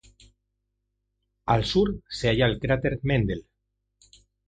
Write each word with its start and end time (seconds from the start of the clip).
Al 1.45 1.63
sur 1.63 2.01
se 2.09 2.29
halla 2.29 2.47
el 2.47 2.57
cráter 2.59 2.97
Mendel. 3.03 3.45